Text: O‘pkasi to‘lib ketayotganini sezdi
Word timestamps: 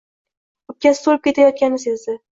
O‘pkasi 0.73 1.05
to‘lib 1.09 1.21
ketayotganini 1.29 1.83
sezdi 1.87 2.17